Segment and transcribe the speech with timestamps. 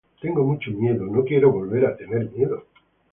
[0.19, 1.05] tengo mucho miedo.
[1.05, 2.65] no quiero volver a tener miedo.